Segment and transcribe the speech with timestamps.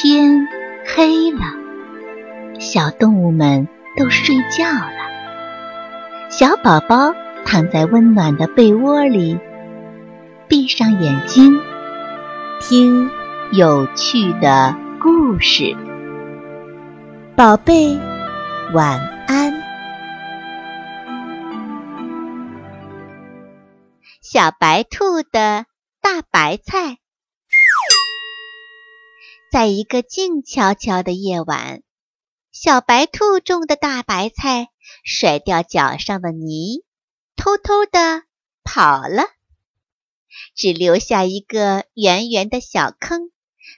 [0.00, 0.46] 天
[0.86, 1.40] 黑了，
[2.60, 3.66] 小动物们
[3.96, 6.30] 都睡觉了。
[6.30, 7.12] 小宝宝
[7.44, 9.40] 躺在温暖的被窝里，
[10.46, 11.60] 闭上眼睛，
[12.60, 13.10] 听
[13.50, 14.72] 有趣的
[15.02, 15.76] 故事。
[17.34, 17.98] 宝贝，
[18.72, 19.52] 晚安。
[24.22, 25.66] 小白兔的
[26.00, 26.98] 大白菜。
[29.50, 31.82] 在一个静悄悄的夜晚，
[32.52, 34.68] 小白兔种的大白菜
[35.04, 36.84] 甩掉脚上的泥，
[37.34, 38.24] 偷偷的
[38.62, 39.24] 跑了，
[40.54, 43.30] 只留下一个圆圆的小坑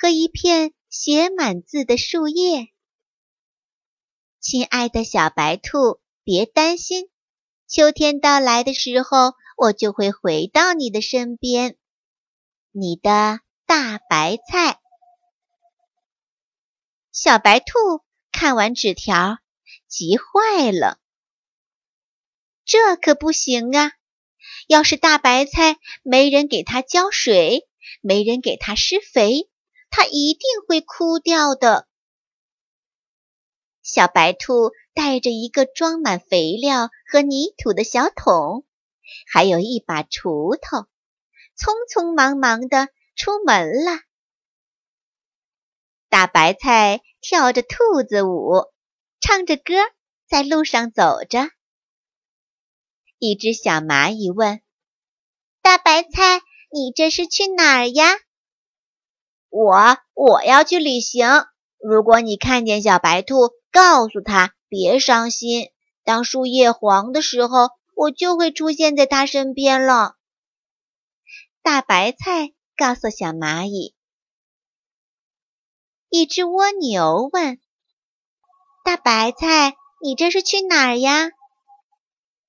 [0.00, 2.68] 和一片写满字的树叶。
[4.40, 7.08] 亲爱的小白兔，别担心，
[7.68, 11.76] 秋天到来的时候，我就会回到你的身边。
[12.72, 14.81] 你的大白菜。
[17.14, 17.74] 小白兔
[18.32, 19.36] 看完纸条，
[19.86, 20.98] 急坏了。
[22.64, 23.92] 这可不行啊！
[24.66, 27.68] 要是大白菜没人给它浇水，
[28.00, 29.50] 没人给它施肥，
[29.90, 31.86] 它一定会枯掉的。
[33.82, 38.64] 小白兔带着一个装满肥料和泥土的小桶，
[39.30, 40.86] 还有一把锄头，
[41.58, 44.00] 匆匆忙忙的出门了。
[46.12, 48.66] 大白菜跳着兔子舞，
[49.18, 49.72] 唱着歌，
[50.28, 51.48] 在路上走着。
[53.18, 54.60] 一只小蚂蚁问
[55.62, 58.10] ：“大白菜，你这是去哪儿呀
[59.48, 61.26] ？”“我我要去旅行。
[61.78, 65.70] 如果你看见小白兔，告诉他别伤心。
[66.04, 70.16] 当树叶黄的时候，我就会出现在他身边了。”
[71.64, 73.94] 大白菜告诉小蚂蚁。
[76.14, 77.58] 一只蜗牛问
[78.84, 81.30] ：“大白菜，你这是去哪儿呀？”“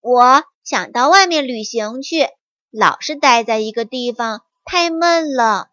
[0.00, 2.28] 我想到外面旅行去，
[2.70, 5.70] 老是待在一个地方太闷了。”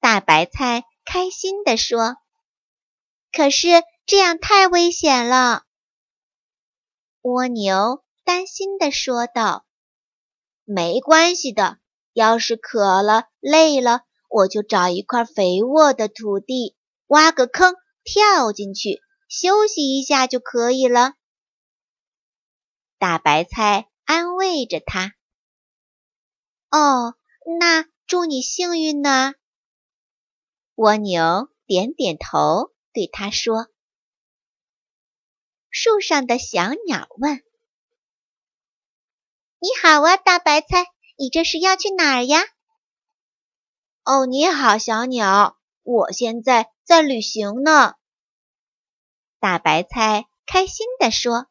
[0.00, 2.16] 大白菜开心地说。
[3.30, 3.68] “可是
[4.04, 5.62] 这样太危险了。”
[7.22, 9.64] 蜗牛担心地说道。
[10.66, 11.78] “没关系的，
[12.12, 16.76] 要是渴了、累了。”我就找一块肥沃的土地，
[17.08, 17.74] 挖个坑，
[18.04, 21.14] 跳进去休息一下就可以了。
[22.96, 25.14] 大白菜安慰着他
[26.70, 27.16] ：“哦，
[27.58, 29.34] 那祝你幸运呢。”
[30.76, 33.66] 蜗牛点点头，对他说
[35.70, 37.42] ：“树上的小鸟问
[39.58, 40.86] ：‘你好啊，大白菜，
[41.18, 42.40] 你这是要去哪儿呀？’”
[44.12, 47.94] 哦，你好，小鸟，我现在在旅行呢。
[49.38, 51.46] 大白菜开心地说：“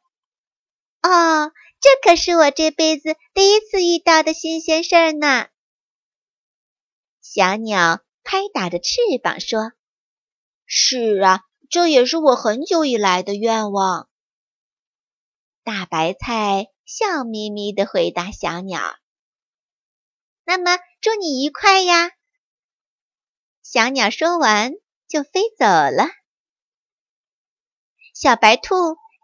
[1.02, 5.48] 哦，这可是我这辈子第一次遇到的新鲜事儿呢。”
[7.24, 9.72] 小鸟拍打着翅膀说
[10.68, 14.10] ：“是啊，这也是我很久以来的愿望。”
[15.64, 18.82] 大白菜笑眯眯地回答小鸟
[20.44, 22.12] ：“那么，祝你愉快呀！”
[23.72, 24.74] 小鸟说完，
[25.08, 26.10] 就飞走了。
[28.16, 28.74] 小白兔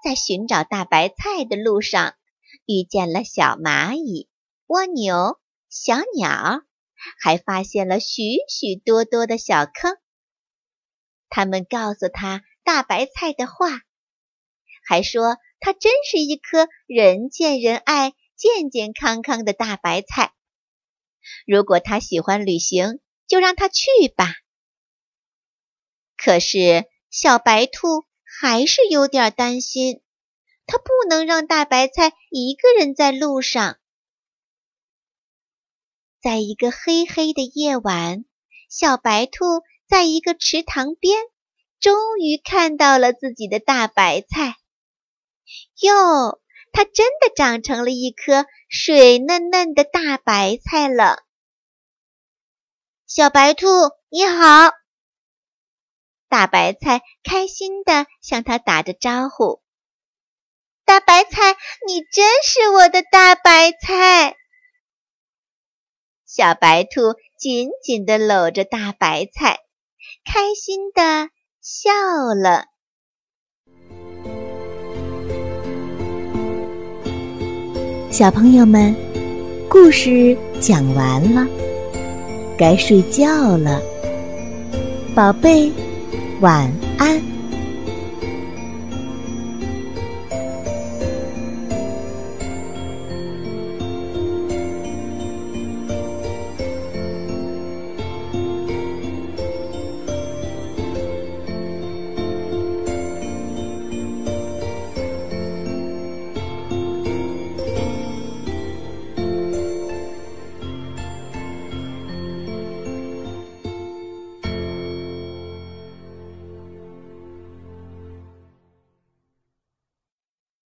[0.03, 2.13] 在寻找大白菜的路上，
[2.67, 4.29] 遇见了小蚂蚁、
[4.67, 6.61] 蜗牛、小鸟，
[7.19, 9.97] 还发现了许许多多的小坑。
[11.27, 13.81] 他们告诉他大白菜的话，
[14.88, 20.35] 还说它真是一颗人见人爱、健健康康的大白菜。
[21.47, 24.34] 如果他喜欢旅行，就让他去吧。
[26.18, 30.02] 可是小白兔还是有点担心，
[30.66, 33.78] 它不能让大白菜一个人在路上。
[36.22, 38.25] 在一个黑黑的夜晚，
[38.69, 41.19] 小白兔在一个池塘边，
[41.80, 44.56] 终于看到了自己的大白菜。
[45.81, 46.42] 哟，
[46.72, 51.24] 它真的长成了一颗水嫩嫩的大白菜了！
[53.15, 53.65] 小白兔，
[54.09, 54.73] 你好！
[56.27, 59.62] 大白菜开心地向他打着招呼
[60.83, 61.56] ：“大白菜，
[61.88, 64.35] 你真是我的大白菜！”
[66.27, 69.59] 小白兔紧紧地搂着大白菜，
[70.25, 71.29] 开心地
[71.62, 71.91] 笑
[72.35, 72.65] 了。
[78.12, 78.94] 小朋友们，
[79.69, 81.47] 故事讲完了，
[82.57, 83.81] 该睡觉了。
[85.13, 85.72] 宝贝，
[86.42, 87.35] 晚安。